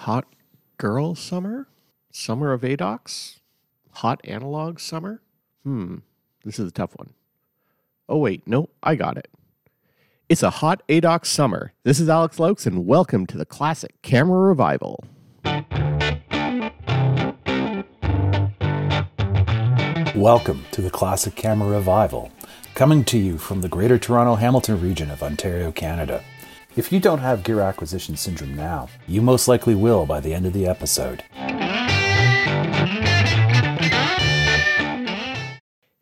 [0.00, 0.26] Hot
[0.76, 1.68] girl summer?
[2.12, 3.38] Summer of ADOX?
[3.92, 5.22] Hot analog summer?
[5.64, 5.96] Hmm,
[6.44, 7.14] this is a tough one.
[8.06, 9.28] Oh, wait, no, I got it.
[10.28, 11.72] It's a hot ADOX summer.
[11.82, 15.02] This is Alex Luyckx, and welcome to the classic camera revival.
[20.14, 22.30] Welcome to the Classic Camera Revival,
[22.74, 26.22] coming to you from the Greater Toronto Hamilton region of Ontario, Canada.
[26.76, 30.44] If you don't have gear acquisition syndrome now, you most likely will by the end
[30.44, 31.24] of the episode.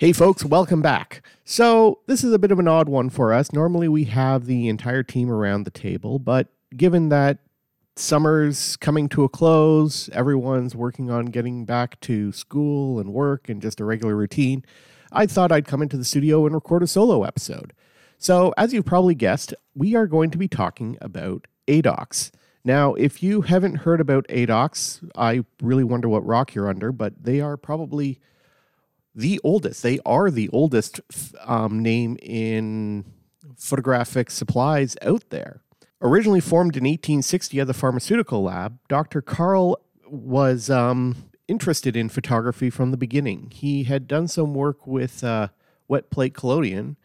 [0.00, 1.24] Hey, folks, welcome back.
[1.44, 3.52] So, this is a bit of an odd one for us.
[3.52, 7.38] Normally, we have the entire team around the table, but given that
[7.94, 13.62] summer's coming to a close, everyone's working on getting back to school and work and
[13.62, 14.64] just a regular routine,
[15.12, 17.72] I thought I'd come into the studio and record a solo episode.
[18.18, 22.30] So, as you've probably guessed, we are going to be talking about ADOX.
[22.64, 27.22] Now, if you haven't heard about ADOX, I really wonder what rock you're under, but
[27.22, 28.20] they are probably
[29.14, 29.82] the oldest.
[29.82, 31.00] They are the oldest
[31.44, 33.04] um, name in
[33.56, 35.60] photographic supplies out there.
[36.00, 39.22] Originally formed in 1860 at the pharmaceutical lab, Dr.
[39.22, 41.16] Carl was um,
[41.48, 43.50] interested in photography from the beginning.
[43.52, 45.48] He had done some work with uh,
[45.88, 46.96] wet plate collodion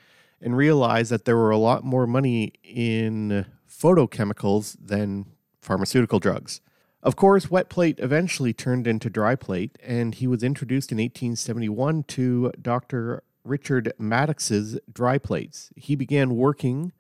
[0.42, 5.26] and realized that there were a lot more money in photochemicals than
[5.62, 6.62] pharmaceutical drugs.
[7.02, 12.04] Of course, wet plate eventually turned into dry plate, and he was introduced in 1871
[12.04, 13.24] to Dr.
[13.46, 15.72] Richard Maddox's dry plates.
[15.76, 16.92] He began working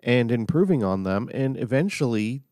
[0.00, 2.42] and improving on them, and eventually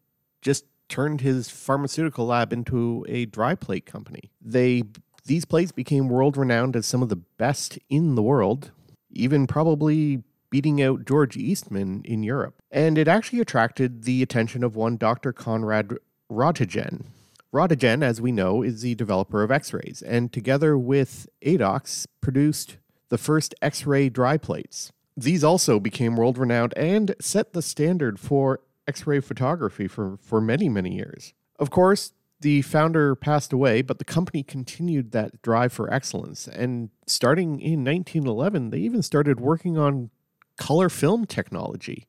[0.42, 4.30] just turned his pharmaceutical lab into a dry plate company.
[4.40, 4.82] They
[5.26, 8.70] these plates became world renowned as some of the best in the world,
[9.10, 12.62] even probably beating out George Eastman in Europe.
[12.70, 15.32] And it actually attracted the attention of one Dr.
[15.32, 15.94] Conrad
[16.30, 17.06] Roentgen.
[17.52, 22.76] Roentgen, as we know, is the developer of X-rays, and together with ADOX produced
[23.08, 24.92] the first X-ray dry plates.
[25.16, 30.40] These also became world renowned and set the standard for X ray photography for, for
[30.40, 31.32] many, many years.
[31.58, 36.46] Of course, the founder passed away, but the company continued that drive for excellence.
[36.46, 40.10] And starting in 1911, they even started working on
[40.56, 42.06] color film technology.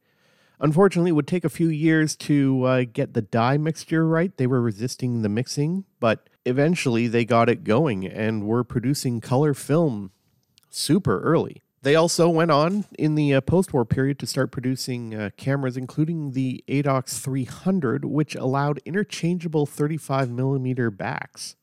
[0.59, 4.35] Unfortunately, it would take a few years to uh, get the dye mixture right.
[4.38, 9.53] They were resisting the mixing, but eventually they got it going and were producing color
[9.53, 10.12] film
[10.69, 11.62] super early.
[11.84, 15.78] They also went on in the uh, post war period to start producing uh, cameras,
[15.78, 21.56] including the ADOX 300, which allowed interchangeable 35 millimeter backs.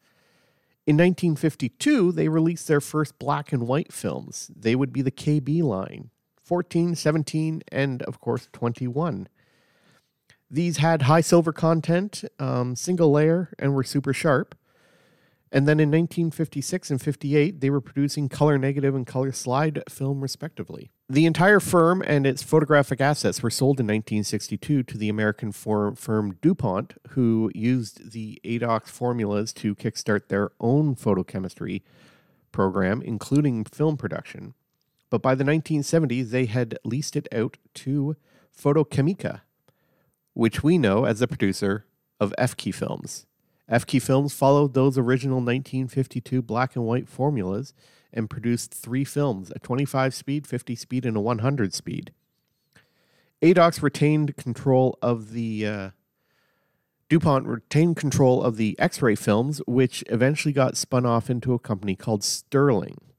[0.86, 4.50] In 1952, they released their first black and white films.
[4.54, 6.10] They would be the KB line
[6.44, 9.28] 14, 17, and of course 21.
[10.50, 14.54] These had high silver content, um, single layer, and were super sharp.
[15.50, 20.20] And then in 1956 and 58, they were producing color negative and color slide film,
[20.20, 20.90] respectively.
[21.08, 26.38] The entire firm and its photographic assets were sold in 1962 to the American firm
[26.42, 31.82] DuPont, who used the ADOX formulas to kickstart their own photochemistry
[32.50, 34.54] program, including film production.
[35.14, 38.16] But by the 1970s, they had leased it out to
[38.52, 39.42] Fotokemika,
[40.32, 41.86] which we know as the producer
[42.18, 43.24] of Efke films.
[43.70, 47.74] Efke Films followed those original 1952 black and white formulas
[48.12, 52.12] and produced three films a 25 speed, 50 speed, and a 100 speed.
[53.40, 55.64] ADOX retained control of the.
[55.64, 55.90] Uh,
[57.08, 61.60] DuPont retained control of the X ray films, which eventually got spun off into a
[61.60, 63.13] company called Sterling.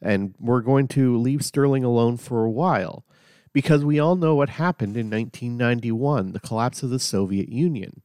[0.00, 3.04] And we're going to leave Sterling alone for a while
[3.52, 8.02] because we all know what happened in 1991 the collapse of the Soviet Union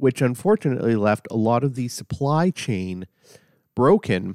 [0.00, 3.06] which unfortunately left a lot of the supply chain
[3.74, 4.34] broken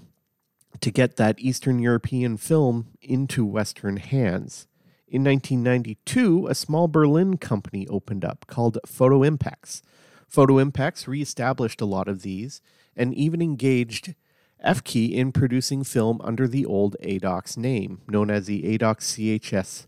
[0.80, 4.68] to get that Eastern European film into Western hands.
[5.08, 9.82] In 1992, a small Berlin company opened up called Fotoimpex.
[10.28, 12.62] Photo Impex reestablished a lot of these
[12.96, 14.14] and even engaged
[14.66, 19.88] Efke in producing film under the old ADOX name, known as the ADOX CHS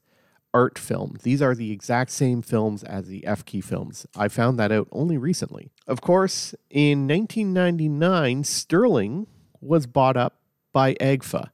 [0.53, 1.17] art film.
[1.23, 4.05] These are the exact same films as the Efke films.
[4.15, 5.71] I found that out only recently.
[5.85, 9.27] Of course, in 1999, Sterling
[9.61, 10.39] was bought up
[10.73, 11.49] by Agfa.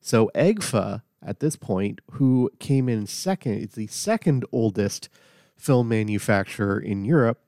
[0.00, 5.08] So Agfa, at this point, who came in second, is the second oldest
[5.56, 7.40] film manufacturer in Europe,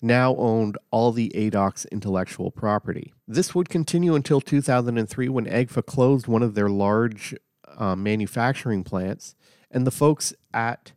[0.00, 3.12] now owned all the ADOX intellectual property.
[3.26, 7.34] This would continue until 2003 when Agfa closed one of their large
[7.76, 9.34] uh, manufacturing plants
[9.70, 10.92] and the folks at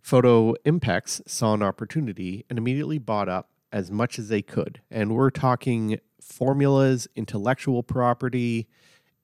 [0.00, 4.80] Photo Impex saw an opportunity and immediately bought up as much as they could.
[4.90, 8.66] And we're talking formulas, intellectual property,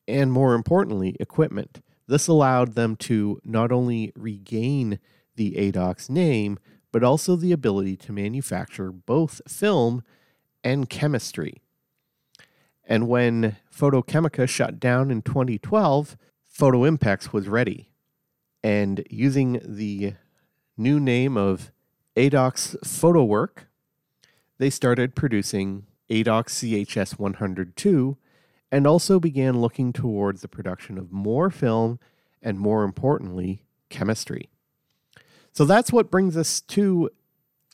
[0.06, 1.82] and more importantly, equipment.
[2.06, 5.00] This allowed them to not only regain
[5.34, 6.58] the ADOX name,
[6.96, 10.02] but also the ability to manufacture both film
[10.64, 11.60] and chemistry.
[12.86, 16.16] And when Fotokemika shut down in 2012,
[16.58, 17.90] Fotoimpex was ready.
[18.64, 20.14] And using the
[20.78, 21.70] new name of
[22.16, 23.66] ADOX Fotowerke,
[24.56, 28.16] they started producing ADOX CHS 100 II
[28.72, 31.98] and also began looking towards the production of more film
[32.40, 34.48] and, more importantly, chemistry.
[35.56, 37.08] So that's what brings us to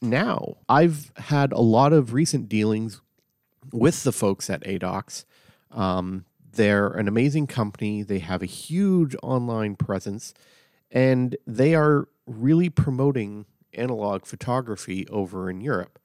[0.01, 0.59] now.
[0.69, 3.01] I've had a lot of recent dealings
[3.73, 5.25] with the folks at ADOX.
[5.73, 10.33] Um, they're an amazing company, they have a huge online presence,
[10.93, 15.99] and they are really promoting analog photography over in Europe.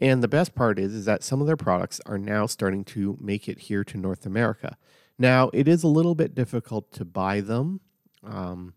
[0.00, 3.18] And the best part is, is that some of their products are now starting to
[3.20, 4.76] make it here to North America.
[5.18, 7.80] Now, it is a little bit difficult to buy them.
[8.22, 8.74] Um,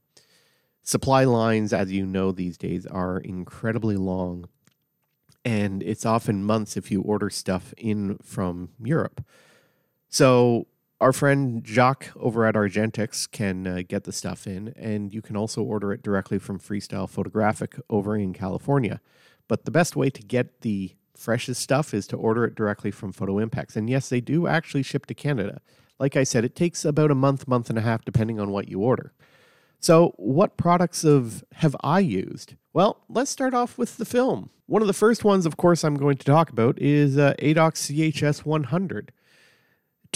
[0.83, 4.47] supply lines, as you know, these days are incredibly long.
[5.43, 9.25] And it's often months if you order stuff in from Europe.
[10.09, 10.67] So,
[10.99, 15.35] our friend Jacques over at Argentix can uh, get the stuff in, and you can
[15.35, 19.01] also order it directly from Freestyle Photographic over in California.
[19.47, 23.13] But the best way to get the freshest stuff is to order it directly from
[23.13, 23.75] Fotoimpex.
[23.75, 25.61] And yes, they do actually ship to Canada.
[25.99, 28.69] Like I said, it takes about a month, month and a half, depending on what
[28.69, 29.11] you order.
[29.81, 32.55] So, what products of have I used?
[32.71, 34.51] Well, let's start off with the film.
[34.67, 37.91] One of the first ones, of course, I'm going to talk about is uh, ADOX
[37.91, 39.11] CHS 100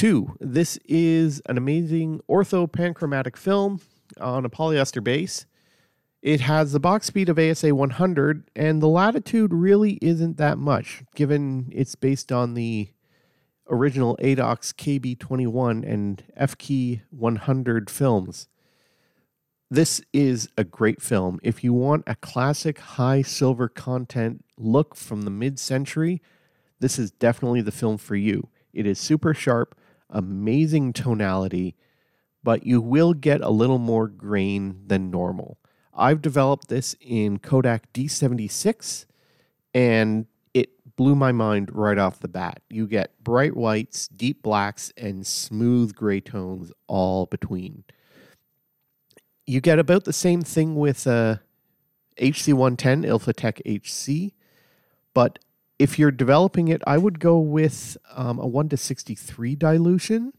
[0.01, 3.81] II, this is an amazing ortho panchromatic film
[4.19, 5.45] on a polyester base.
[6.21, 11.03] It has the box speed of ASA 100, and the latitude really isn't that much,
[11.15, 12.89] given it's based on the
[13.69, 18.47] original ADOX KB21 and Efke 100 films.
[19.71, 21.39] This is a great film.
[21.41, 26.21] If you want a classic high silver content look from the mid century,
[26.79, 28.49] this is definitely the film for you.
[28.73, 29.75] It is super sharp,
[30.09, 31.75] amazing tonality,
[32.43, 35.57] but you will get a little more grain than normal.
[35.95, 39.05] I've developed this in Kodak D76
[39.73, 42.61] and it blew my mind right off the bat.
[42.69, 47.83] You get bright whites, deep blacks, and smooth gray tones all between.
[49.47, 51.37] You get about the same thing with uh,
[52.19, 54.33] HC110, Ilfotec HC,
[55.13, 55.39] but
[55.77, 60.33] if you're developing it, I would go with um, a 1 to 63 dilution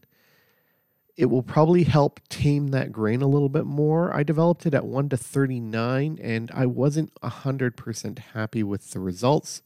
[1.17, 4.15] it will probably help tame that grain a little bit more.
[4.15, 9.63] I developed it at 1 to 39 and I wasn't 100% happy with the results.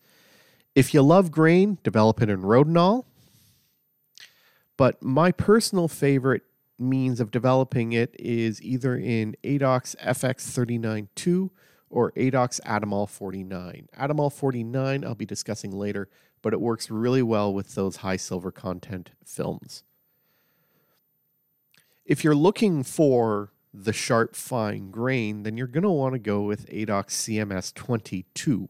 [0.74, 3.04] If you love grain, develop it in Rodinal.
[4.78, 6.44] But my personal favorite
[6.82, 11.50] means of developing it is either in ADOX FX39 II
[11.90, 13.88] or ADOX Atomal 49.
[13.98, 16.10] Atomal 49 I'll be discussing later,
[16.42, 19.84] but it works really well with those high silver content films.
[22.06, 26.42] If you're looking for the sharp, fine grain, then you're going to want to go
[26.42, 28.68] with ADOX CMS 20 II.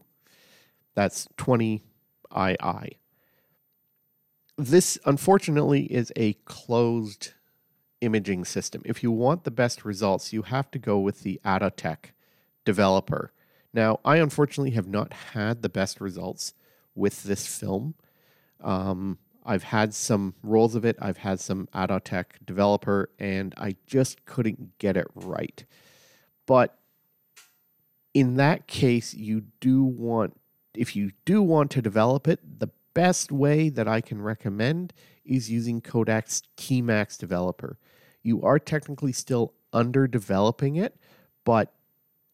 [0.94, 1.82] That's 20
[2.36, 2.98] II.
[4.58, 7.32] This, unfortunately, is a closed
[8.02, 8.82] imaging system.
[8.84, 12.12] If you want the best results, you have to go with the Adotech
[12.64, 13.32] developer.
[13.72, 16.52] Now, I unfortunately have not had the best results
[16.94, 17.94] with this film.
[18.60, 20.96] Um, I've had some rolls of it.
[21.00, 25.64] I've had some Adotech developer, and I just couldn't get it right.
[26.46, 26.78] But
[28.14, 30.38] in that case, you do want,
[30.74, 34.92] if you do want to develop it, the best way that I can recommend
[35.24, 37.78] is using Kodak's T-Max developer.
[38.22, 40.96] You are technically still under developing it,
[41.44, 41.72] but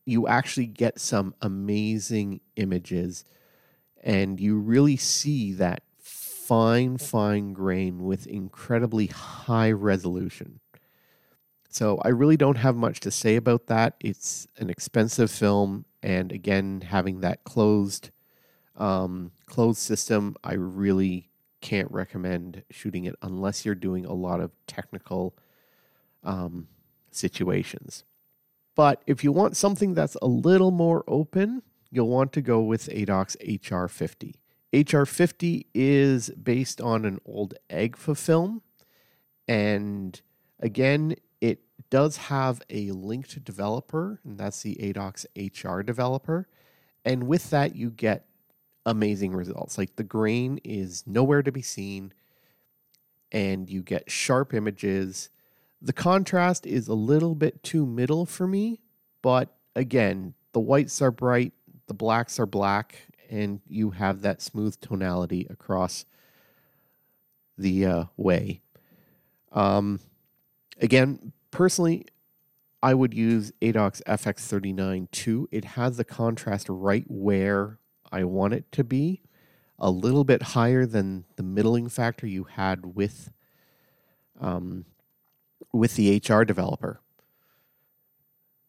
[0.04, 3.24] you actually get some amazing images
[4.02, 10.60] and you really see that fine, fine grain with incredibly high resolution.
[11.68, 13.96] So I really don't have much to say about that.
[14.00, 18.10] It's an expensive film, and again, having that closed
[18.78, 21.28] um, closed system, I really
[21.61, 25.37] can't recommend shooting it unless you're doing a lot of technical
[26.25, 26.68] um,
[27.11, 28.04] situations.
[28.75, 32.88] But if you want something that's a little more open, you'll want to go with
[32.88, 34.35] ADOX HR50.
[34.73, 38.62] HR50 is based on an old Agfa film.
[39.49, 40.20] And
[40.61, 46.47] again, it does have a linked developer, and that's the ADOX HR developer.
[47.04, 48.27] And with that, you get
[48.88, 49.76] amazing results.
[49.76, 52.12] Like the grain is nowhere to be seen,
[53.30, 55.28] and you get sharp images.
[55.80, 58.80] The contrast is a little bit too middle for me,
[59.23, 61.52] but again, the whites are bright,
[61.87, 62.99] the blacks are black,
[63.30, 66.07] and you have that smooth tonality across
[67.59, 68.62] the uh, way.
[69.52, 70.00] Um,
[70.80, 72.07] again, personally,
[72.83, 75.47] I would use ADOX FX39 II.
[75.50, 77.77] It has the contrast right where
[78.10, 79.22] I want it to be,
[79.78, 83.30] a little bit higher than the middling factor you had with
[84.40, 84.84] um,
[85.72, 87.00] with the HR developer.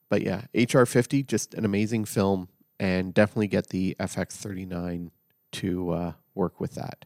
[0.09, 5.11] But yeah, HR50, just an amazing film, and definitely get the FX39
[5.51, 7.05] to uh, work with that.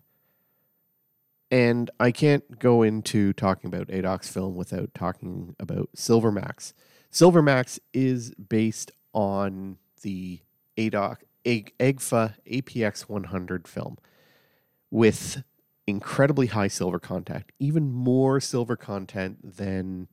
[1.52, 6.74] And I can't go into talking about ADOX film without talking about Silvermax.
[7.12, 10.40] Silvermax is based on the
[10.78, 13.98] ADOX, Agfa APX 100 film
[14.90, 15.44] with
[15.86, 20.08] incredibly high silver content, even more silver content than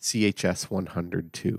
[0.00, 1.56] CHS 100 II.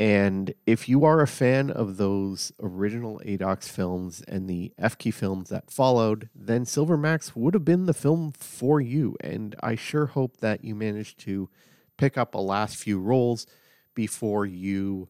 [0.00, 5.48] And if you are a fan of those original ADOX films and the Efke films
[5.48, 9.16] that followed, then Silvermax would have been the film for you.
[9.20, 11.48] And I sure hope that you managed to
[11.96, 13.44] pick up a last few rolls
[13.92, 15.08] before you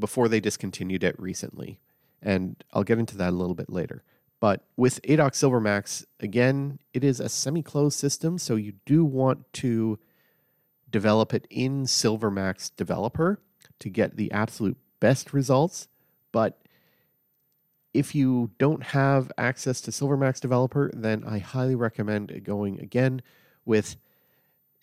[0.00, 1.80] before they discontinued it recently.
[2.22, 4.02] And I'll get into that a little bit later.
[4.40, 9.98] But with ADOX Silvermax, again, it is a semi-closed system, so you do want to
[10.90, 13.40] develop it in Silvermax developer
[13.78, 15.88] to get the absolute best results.
[16.32, 16.58] But
[17.92, 23.20] if you don't have access to Silvermax Developer, then I highly recommend going again
[23.64, 23.96] with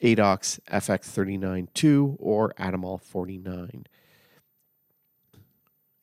[0.01, 3.88] ADOX FX39 II or Atomal 49.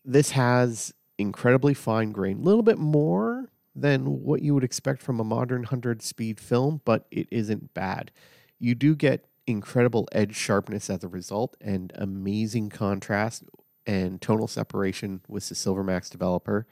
[0.05, 5.19] This has incredibly fine grain, a little bit more than what you would expect from
[5.19, 8.11] a modern 100 speed film, but it isn't bad.
[8.59, 13.45] You do get incredible edge sharpness as a result and amazing contrast
[13.87, 16.67] and tonal separation with the Silvermax developer.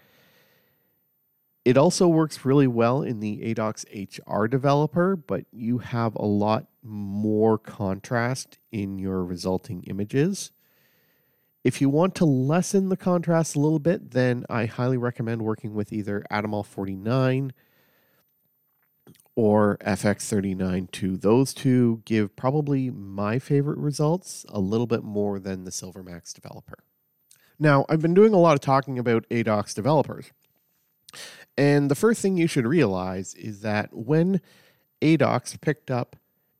[1.64, 6.66] It also works really well in the ADOX HR developer, but you have a lot
[6.82, 10.50] more contrast in your resulting images.
[11.64, 15.74] If you want to lessen the contrast a little bit, then I highly recommend working
[15.74, 17.52] with either Atomal 49
[19.34, 25.70] or FX39 Those two give probably my favorite results a little bit more than the
[25.70, 26.84] Silvermax developer.
[27.58, 30.32] Now, I've been doing a lot of talking about ADOX developers.
[31.56, 34.40] And the first thing you should realize is that when
[35.00, 36.16] ADOX picked up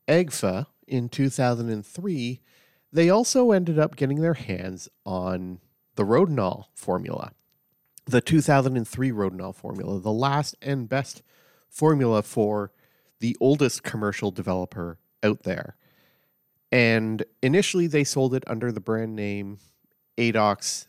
[0.07, 2.41] Agfa in 2003,
[2.93, 5.59] they also ended up getting their hands on
[5.95, 7.31] the Rodinal formula,
[8.05, 11.23] the 2003 Rodinal formula, the last and best
[11.67, 12.71] formula for
[13.19, 15.75] the oldest commercial developer out there.
[16.71, 19.57] And initially, they sold it under the brand name
[20.17, 20.87] ADOX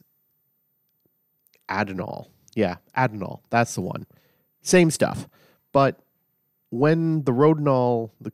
[1.68, 2.30] Adonal.
[2.54, 3.42] Yeah, Adonal.
[3.50, 4.06] That's the one.
[4.62, 5.28] Same stuff.
[5.72, 6.00] But
[6.70, 8.32] when the Rodinal, the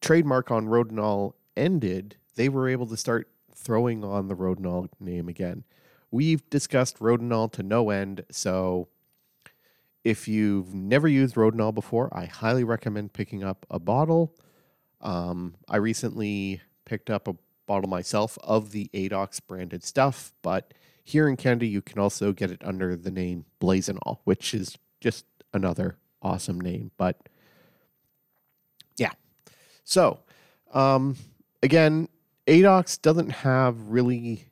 [0.00, 5.64] trademark on Rodinal ended, they were able to start throwing on the Rodinal name again.
[6.10, 8.88] We've discussed Rodinal to no end, so
[10.04, 14.34] if you've never used Rodinal before, I highly recommend picking up a bottle.
[15.00, 17.36] Um, I recently picked up a
[17.66, 22.50] bottle myself of the ADOX branded stuff, but here in Canada, you can also get
[22.50, 26.90] it under the name Blazinal, which is just another awesome name.
[26.96, 27.28] But
[28.96, 29.12] yeah.
[29.84, 30.20] So,
[30.72, 31.16] um,
[31.62, 32.08] again,
[32.46, 34.46] ADOX doesn't have really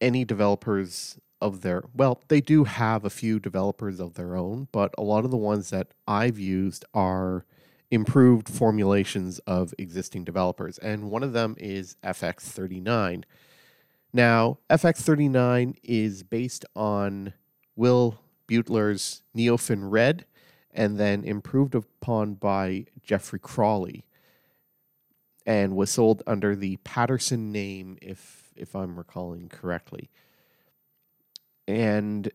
[0.00, 4.94] any developers of their well they do have a few developers of their own but
[4.96, 7.44] a lot of the ones that i've used are
[7.90, 13.24] improved formulations of existing developers and one of them is fx39
[14.14, 17.34] now fx39 is based on
[17.76, 18.16] willi
[18.48, 20.24] beutler's neofin red
[20.72, 24.06] and then improved upon by geoffrey crawley
[25.46, 30.10] and was sold under the paterson name if if i'm recalling correctly
[31.68, 32.30] and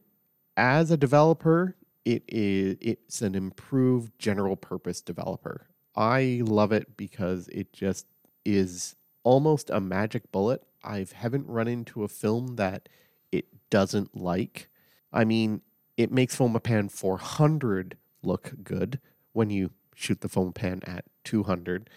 [0.57, 1.75] as a developer,
[2.05, 5.67] it is it's an improved general purpose developer.
[5.95, 8.05] I love it because it just
[8.45, 10.63] is almost a magic bullet.
[10.83, 12.89] I haven't run into a film that
[13.31, 14.69] it doesn't like.
[15.13, 15.61] I mean,
[15.97, 18.99] it makes Fomapan 400 look good
[19.33, 21.89] when you shoot the Fomapan at 200.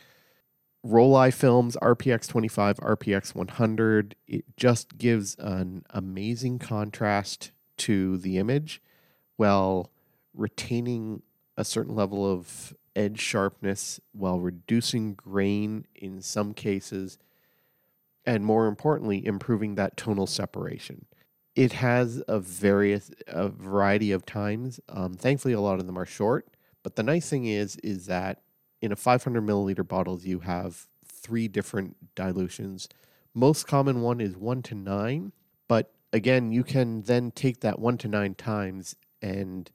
[0.85, 4.17] Rollei Films RPX 25, RPX 100.
[4.27, 8.83] It just gives an amazing contrast to the image.
[9.37, 9.91] while
[10.33, 11.23] retaining
[11.57, 17.19] a certain level of edge sharpness while reducing grain in some cases,
[18.25, 21.07] and more importantly, improving that tonal separation.
[21.57, 24.81] It has a various a variety of times.
[24.89, 26.49] Um, thankfully, a lot of them are short.
[26.83, 28.44] But the nice thing is, is that
[28.85, 32.87] in a 500 milliliter bottle, you have three different dilutions.
[33.33, 35.33] Most common one is one to nine,
[35.69, 39.71] but again, you can then take that one to nine times and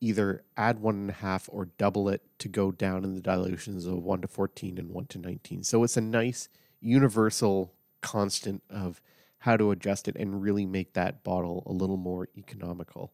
[0.00, 3.86] either add one and a half or double it to go down in the dilutions
[3.86, 5.62] of 1 to 14 and 1 to 19.
[5.62, 6.48] So it's a nice
[6.80, 9.00] universal constant of
[9.38, 13.12] how to adjust it and really make that bottle a little more economical.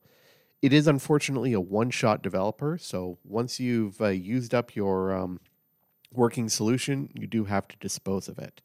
[0.62, 2.78] It is unfortunately a one shot developer.
[2.78, 5.40] So once you've uh, used up your um,
[6.12, 8.62] working solution, you do have to dispose of it.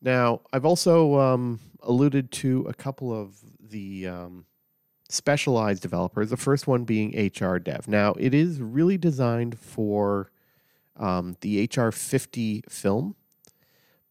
[0.00, 4.46] Now, I've also um, alluded to a couple of the um,
[5.08, 7.86] specialized developers, the first one being HR Dev.
[7.86, 10.32] Now, it is really designed for
[10.96, 13.14] um, the HR50 film,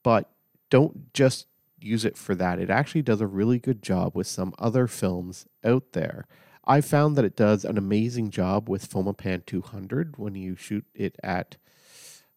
[0.04, 0.30] but
[0.70, 1.48] don't just
[1.80, 2.60] use it for that.
[2.60, 6.28] It actually does a really good job with some other films out there.
[6.66, 11.16] I found that it does an amazing job with Fomapan 200 when you shoot it
[11.24, 11.58] at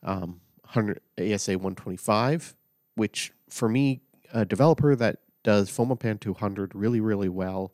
[0.02, 2.54] um, 100 ASA 125,
[2.94, 4.00] which for me,
[4.32, 7.72] a developer that does Fomapan 200 really, really well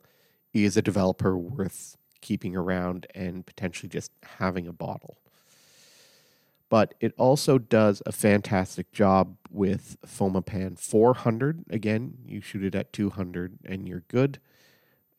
[0.53, 5.17] is a developer worth keeping around and potentially just having a bottle.
[6.69, 11.65] But it also does a fantastic job with Fomapan 400.
[11.69, 14.39] Again, you shoot it at 200 and you're good.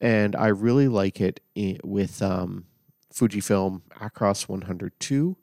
[0.02, 1.40] And I really like it
[1.84, 2.66] with um,
[3.14, 5.36] Fujifilm Acros 100 II.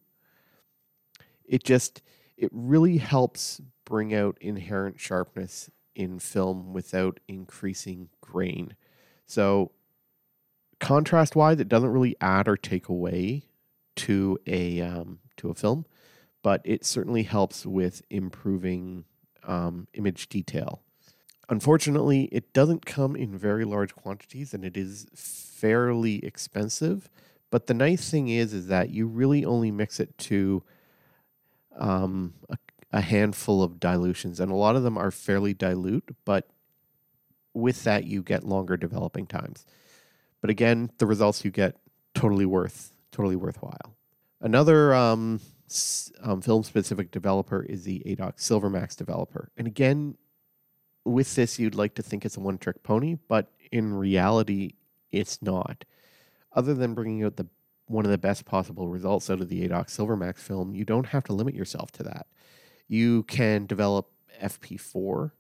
[1.46, 2.02] It just,
[2.38, 8.76] it really helps bring out inherent sharpness in film without increasing grain.
[9.26, 9.72] So
[10.82, 13.44] contrast wise, it doesn't really add or take away
[13.96, 15.86] to a um, to a film,
[16.44, 19.06] but it certainly helps with improving
[19.44, 20.82] um, image detail.
[21.50, 27.10] Unfortunately, it doesn't come in very large quantities, and it is fairly expensive.
[27.50, 30.64] But the nice thing is, is that you really only mix it to
[31.76, 32.58] um, a,
[32.92, 36.16] a handful of dilutions, and a lot of them are fairly dilute.
[36.24, 36.48] But
[37.56, 39.66] with that, you get longer developing times.
[40.42, 41.76] But again, the results you get
[42.14, 43.96] totally worth totally worthwhile.
[44.40, 45.42] Another um,
[46.22, 49.50] um, film specific developer is the ADOX Silvermax developer.
[49.58, 50.16] And again,
[51.06, 54.74] with this, you'd like to think it's a one trick pony, but in reality,
[55.12, 55.86] it's not.
[56.54, 57.48] Other than bringing out the
[57.86, 61.24] one of the best possible results out of the ADOX Silvermax film, you don't have
[61.24, 62.28] to limit yourself to that.
[62.88, 65.32] You can develop FP4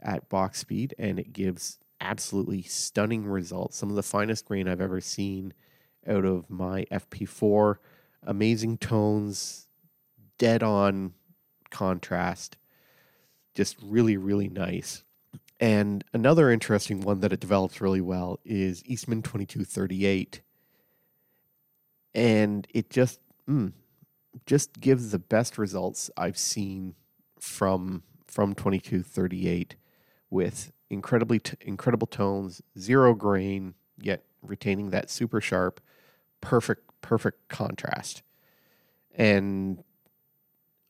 [0.00, 3.76] at box speed, and it gives absolutely stunning results.
[3.76, 5.54] Some of the finest grain I've ever seen
[6.06, 7.76] out of my FP4.
[8.22, 9.66] Amazing tones,
[10.36, 11.14] dead on
[11.70, 12.56] contrast.
[13.54, 15.04] Just really, really nice.
[15.60, 20.40] And another interesting one that it develops really well is Eastman 2238.
[22.14, 23.72] And it just mm,
[24.46, 26.94] just gives the best results I've seen
[27.40, 29.76] from from 2238
[30.30, 35.80] with incredibly t- incredible tones, zero grain, yet retaining that super sharp,
[36.40, 38.22] perfect perfect contrast.
[39.14, 39.82] And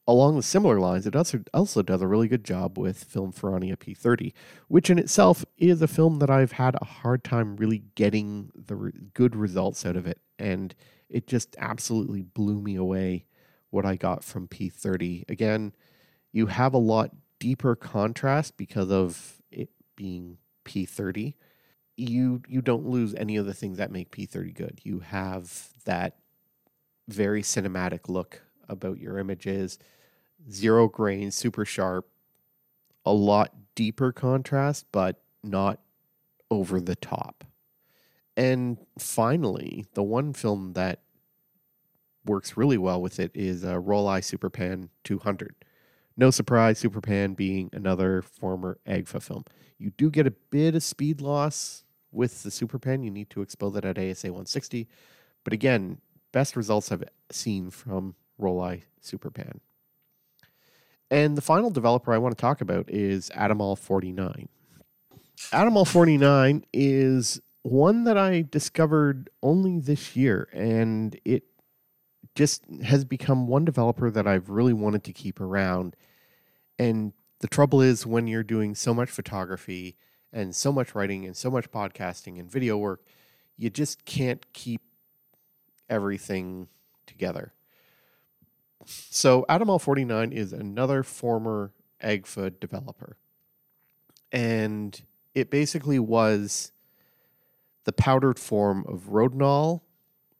[0.08, 3.76] along the similar lines, it also also does a really good job with Film Ferrania
[3.76, 4.32] P30,
[4.68, 8.76] which in itself is a film that I've had a hard time really getting the
[8.76, 10.74] re- good results out of it, and
[11.10, 13.26] it just absolutely blew me away
[13.70, 15.28] what I got from P30.
[15.30, 15.74] Again,
[16.32, 21.34] you have a lot deeper contrast because of it being P30,
[21.96, 24.80] you you don't lose any of the things that make P30 good.
[24.84, 26.16] You have that
[27.08, 29.78] very cinematic look about your images,
[30.50, 32.08] zero grain, super sharp,
[33.04, 35.80] a lot deeper contrast, but not
[36.50, 37.44] over the top.
[38.36, 41.00] And finally, the one film that
[42.24, 45.54] works really well with it is uh, Rollei Superpan 200.
[46.16, 49.44] No surprise, Superpan being another former Agfa film.
[49.78, 53.04] You do get a bit of speed loss with the Superpan.
[53.04, 54.88] You need to expose it at ASA 160.
[55.44, 55.98] But again,
[56.32, 59.60] best results I've seen from Rollei Superpan.
[61.10, 64.48] And the final developer I want to talk about is Atomal 49.
[65.52, 71.44] Atomal 49 is one that I discovered only this year, and it
[72.34, 75.96] just has become one developer that I've really wanted to keep around
[76.78, 79.96] and the trouble is when you're doing so much photography
[80.32, 83.02] and so much writing and so much podcasting and video work,
[83.56, 84.82] you just can't keep
[85.88, 86.68] everything
[87.06, 87.52] together.
[88.86, 93.16] So Atomal 49 is another former Agfa developer.
[94.32, 95.00] And
[95.34, 96.72] it basically was
[97.84, 99.80] the powdered form of Rodinal,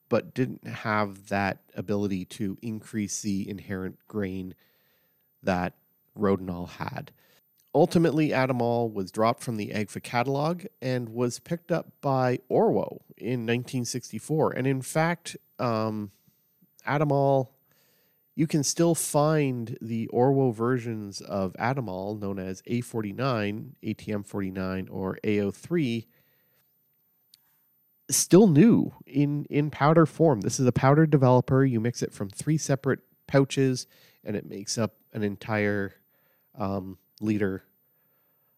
[0.08, 4.54] but didn't have that ability to increase the inherent grain
[5.42, 5.74] that
[6.18, 7.12] Rodinal had.
[7.74, 13.46] Ultimately, Atomal was dropped from the Agfa catalog and was picked up by Orwo in
[13.46, 14.52] 1964.
[14.52, 16.10] And in fact, um,
[16.86, 17.48] Atomal,
[18.38, 26.06] you can still find the Orwo versions of Atomal known as A49, ATM49, or AO3
[28.08, 30.42] still new in in powder form.
[30.42, 31.64] This is a powder developer.
[31.64, 33.88] You mix it from three separate pouches,
[34.22, 35.94] and it makes up an entire
[36.56, 37.64] um, liter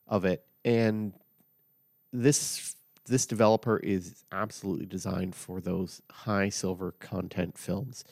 [0.06, 0.44] of it.
[0.62, 1.14] And
[2.12, 8.04] this this developer is absolutely designed for those high silver content films.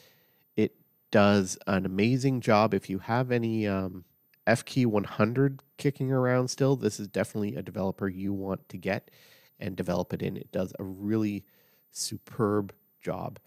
[1.11, 2.75] Does an amazing job.
[2.75, 4.05] If you have any um,
[4.47, 9.11] Efke 100 kicking around still, this is definitely a developer you want to get
[9.59, 10.37] and develop it in.
[10.37, 11.45] It does a really
[11.91, 13.39] superb job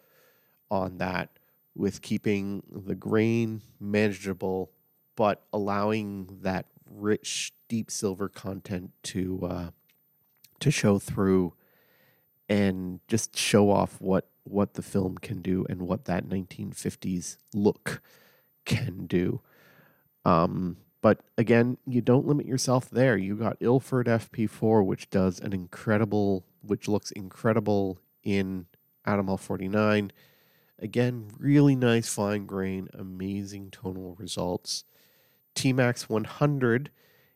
[0.70, 1.30] on that
[1.76, 4.72] with keeping the grain manageable,
[5.16, 9.70] but allowing that rich, deep silver content to uh,
[10.60, 11.54] to show through
[12.50, 18.02] and just show off what what the film can do and what that 1950s look
[18.66, 19.42] can do.
[20.26, 23.18] Um, but again, you don't limit yourself there.
[23.18, 28.68] You got Ilford FP4, which does an incredible, which looks incredible in
[29.06, 30.12] Atomal 49.
[30.78, 34.84] Again, really nice fine grain, amazing tonal results.
[35.56, 36.92] T Max 100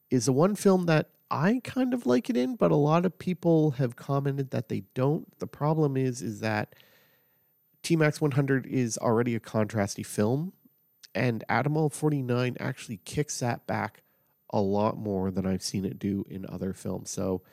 [0.09, 3.17] is the one film that I kind of like it in, but a lot of
[3.17, 5.37] people have commented that they don't.
[5.39, 6.75] The problem is, is that
[7.85, 10.53] T Max 100 is already a contrasty film,
[11.13, 14.01] and Atomal 49 actually kicks that back
[14.49, 17.11] a lot more than I've seen it do in other films.
[17.11, 17.43] So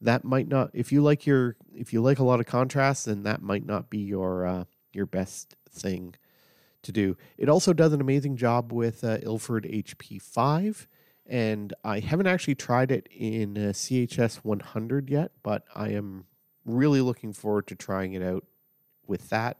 [0.00, 3.24] that might not if you like your if you like a lot of contrast, then
[3.24, 6.14] that might not be your uh, your best thing
[6.82, 7.16] to do.
[7.36, 10.86] It also does an amazing job with uh, Ilford HP5
[11.26, 16.26] and I haven't actually tried it in uh, CHS 100 yet, but I am
[16.64, 18.44] really looking forward to trying it out
[19.08, 19.58] with that.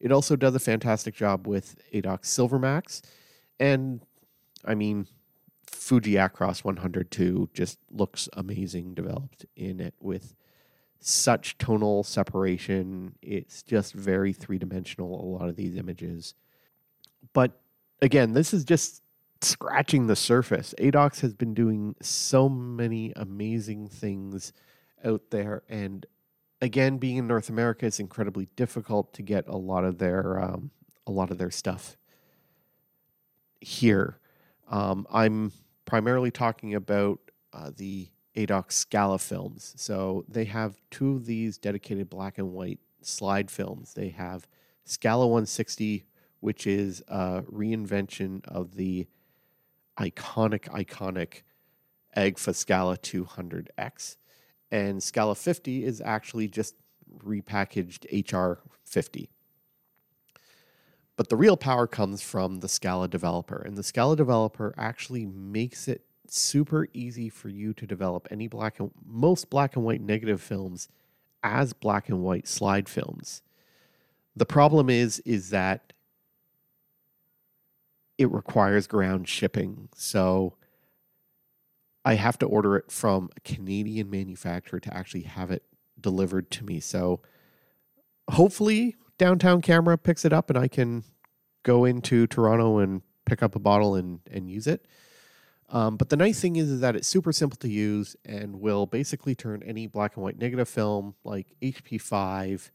[0.00, 3.00] It also does a fantastic job with ADOX Silvermax.
[3.58, 4.00] And
[4.64, 5.06] I mean,
[5.66, 10.34] Fuji Acros 100 II just looks amazing developed in it with
[11.00, 13.14] such tonal separation.
[13.20, 16.34] It's just very three dimensional, a lot of these images.
[17.32, 17.60] But
[18.00, 19.02] again, this is just
[19.42, 20.74] scratching the surface.
[20.78, 24.52] ADOX has been doing so many amazing things
[25.04, 25.62] out there.
[25.68, 26.06] And
[26.64, 30.70] again, being in North America, it's incredibly difficult to get a lot of their um,
[31.06, 31.96] a lot of their stuff
[33.60, 34.18] here.
[34.70, 35.52] Um, I'm
[35.84, 37.20] primarily talking about
[37.52, 39.74] uh, the ADOX Scala films.
[39.76, 43.92] So they have two of these dedicated black and white slide films.
[43.92, 44.48] They have
[44.84, 46.06] Scala 160,
[46.40, 49.06] which is a reinvention of the
[49.98, 51.42] iconic, iconic
[52.16, 54.16] Agfa Scala 200X.
[54.74, 56.74] And Scala 50 is actually just
[57.24, 59.30] repackaged HR 50.
[61.16, 63.62] But the real power comes from the Scala developer.
[63.64, 68.80] And the Scala developer actually makes it super easy for you to develop any black
[68.80, 70.88] and most black and white negative films
[71.44, 73.42] as black and white slide films.
[74.34, 75.92] The problem is is that
[78.18, 79.88] it requires ground shipping.
[79.94, 80.54] So
[82.04, 85.64] I have to order it from a Canadian manufacturer to actually have it
[86.00, 86.80] delivered to me.
[86.80, 87.20] So
[88.30, 91.04] hopefully downtown camera picks it up and I can
[91.62, 94.86] go into Toronto and pick up a bottle and, and use it.
[95.70, 98.86] Um, but the nice thing is, is that it's super simple to use and will
[98.86, 102.70] basically turn any black and white negative film like HP5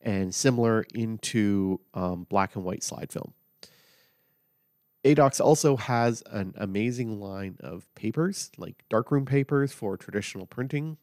[0.00, 3.34] and similar into um, black and white slide film.
[5.08, 10.98] ADOX also has an amazing line of papers, like darkroom papers for traditional printing.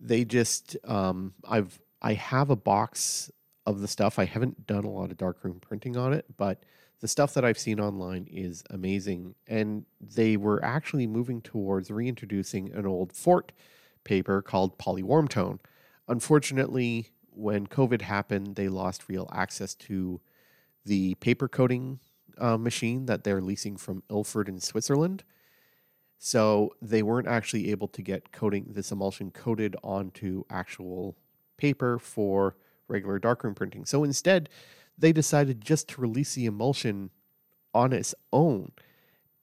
[0.00, 3.30] They just, um, I've, I have a box
[3.64, 4.18] of the stuff.
[4.18, 6.64] I haven't done a lot of darkroom printing on it, but
[7.00, 9.36] the stuff that I've seen online is amazing.
[9.46, 13.54] And they were actually moving towards reintroducing an old Forte
[14.02, 15.60] paper called Polywarm Tone.
[16.08, 20.20] Unfortunately, when COVID happened, they lost real access to
[20.84, 22.00] the paper coating
[22.38, 25.24] uh, machine that they're leasing from Ilford in Switzerland.
[26.18, 31.16] So they weren't actually able to get coating this emulsion coated onto actual
[31.56, 32.56] paper for
[32.88, 33.84] regular darkroom printing.
[33.84, 34.48] So instead,
[34.96, 37.10] they decided just to release the emulsion
[37.74, 38.72] on its own.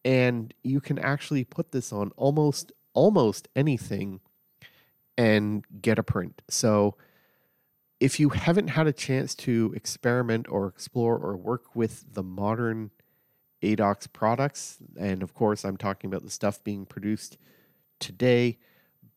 [0.03, 4.19] And you can actually put this on almost almost anything
[5.17, 6.41] and get a print.
[6.49, 6.95] So
[8.01, 12.89] if you haven't had a chance to experiment or explore or work with the modern
[13.61, 17.37] ADOX products, and of course I'm talking about the stuff being produced
[17.99, 18.57] today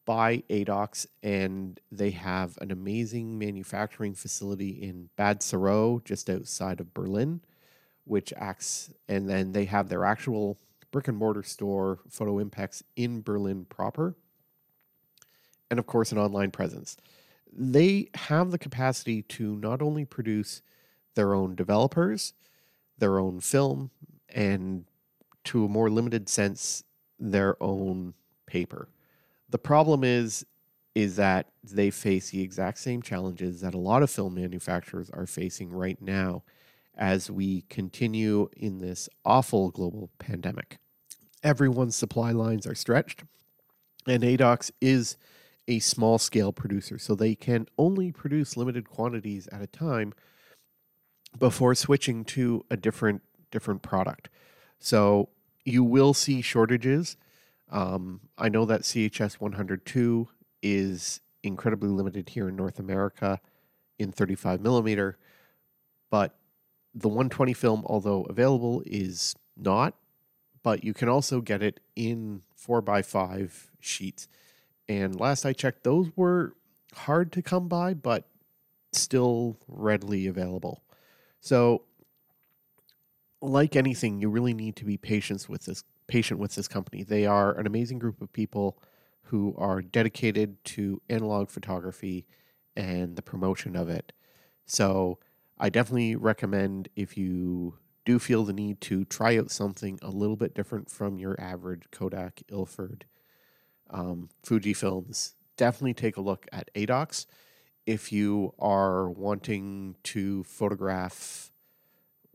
[0.05, 6.93] by ADOX, and they have an amazing manufacturing facility in Bad Saarow, just outside of
[6.93, 7.41] Berlin,
[8.05, 10.59] which acts, and then they have their actual
[10.91, 14.15] brick and mortar store, Fotoimpex, in Berlin proper,
[15.71, 16.99] and of course, an online presence.
[17.53, 20.63] They have the capacity to not only produce
[21.15, 22.35] their own developers,
[22.99, 23.91] their own film,
[24.29, 24.85] and
[25.45, 26.85] to a more limited sense,
[27.19, 28.15] their own
[28.47, 28.89] paper.
[29.51, 30.45] The problem is
[30.95, 35.27] is that they face the exact same challenges that a lot of film manufacturers are
[35.27, 36.45] facing right now
[36.97, 40.79] as we continue in this awful global pandemic.
[41.43, 43.25] Everyone's supply lines are stretched,
[44.07, 45.17] and ADOX is
[45.67, 50.13] a small scale producer, so they can only produce limited quantities at a time
[51.39, 54.29] before switching to a different different product.
[54.79, 55.29] So
[55.65, 57.17] you will see shortages
[57.71, 60.27] um, I know that CHS 100 II
[60.63, 63.41] is incredibly limited here in North America
[63.99, 65.19] in 35 millimeter,
[66.11, 66.37] but
[66.95, 69.95] the 120 film, although available, is not.
[70.63, 74.29] But you can also get it in 4x5 sheets.
[74.89, 76.55] And last I checked, those were
[76.95, 78.29] hard to come by, but
[78.93, 80.83] still readily available.
[81.41, 81.83] So,
[83.41, 87.03] like anything, you really need to be patient with this patient with this company.
[87.03, 88.79] They are an amazing group of people
[89.25, 92.27] who are dedicated to analog photography
[92.77, 94.13] and the promotion of it.
[94.67, 95.19] So
[95.59, 100.37] I definitely recommend if you do feel the need to try out something a little
[100.37, 103.07] bit different from your average Kodak, Ilford,
[103.95, 107.27] um, Fuji films, definitely take a look at ADOX.
[107.87, 111.53] If you are wanting to photograph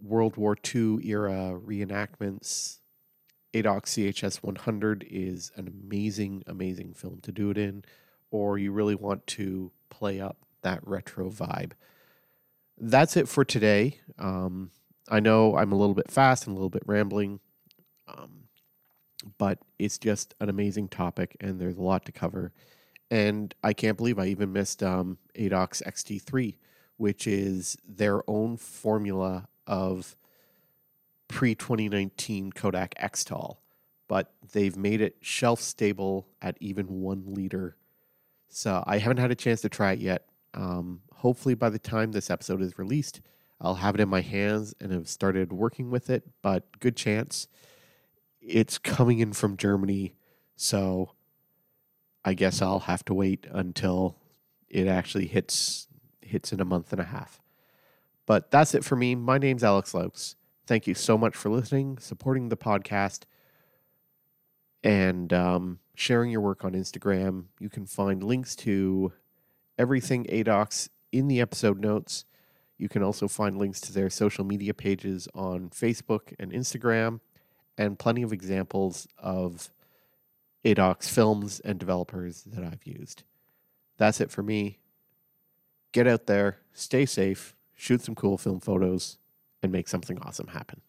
[0.01, 2.77] World War II era reenactments,
[3.53, 7.83] ADOX CHS 100 is an amazing, amazing film to do it in,
[8.31, 11.71] or you really want to play up that retro vibe.
[12.77, 13.99] That's it for today.
[14.17, 14.71] Um,
[15.09, 17.41] I know I'm a little bit fast and a little bit rambling,
[18.07, 18.43] um,
[19.37, 22.51] but it's just an amazing topic and there's a lot to cover.
[23.11, 26.57] And I can't believe I even missed um, ADOX XT3,
[26.97, 30.15] which is their own formula of
[31.27, 33.57] pre 2019 Kodak XTOL,
[34.07, 37.75] but they've made it shelf stable at even one liter.
[38.47, 40.25] So I haven't had a chance to try it yet.
[40.53, 43.21] Um, hopefully, by the time this episode is released,
[43.61, 46.23] I'll have it in my hands and have started working with it.
[46.41, 47.47] But good chance
[48.41, 50.15] it's coming in from Germany.
[50.55, 51.11] So
[52.23, 54.17] I guess I'll have to wait until
[54.67, 55.87] it actually hits
[56.21, 57.41] hits in a month and a half.
[58.25, 59.15] But that's it for me.
[59.15, 60.35] My name's Alex Luyckx.
[60.67, 63.23] Thank you so much for listening, supporting the podcast,
[64.83, 67.45] and um, sharing your work on Instagram.
[67.59, 69.13] You can find links to
[69.79, 72.25] everything ADOX in the episode notes.
[72.77, 77.19] You can also find links to their social media pages on Facebook and Instagram,
[77.79, 79.69] and plenty of examples of
[80.65, 83.23] ADOX films and developers that I've used.
[83.97, 84.79] That's it for me.
[85.93, 89.17] Get out there, stay safe, shoot some cool film photos,
[89.63, 90.81] and make something awesome happen.